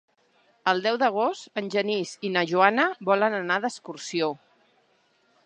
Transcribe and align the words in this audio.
El 0.69 0.79
deu 0.85 0.95
d'agost 1.03 1.61
en 1.63 1.67
Genís 1.75 2.15
i 2.29 2.33
na 2.39 2.43
Joana 2.53 2.87
volen 3.11 3.37
anar 3.43 3.61
d'excursió. 3.67 4.33